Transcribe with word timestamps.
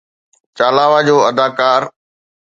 چالاوا 0.57 0.99
جو 1.07 1.17
اداڪار 1.29 1.81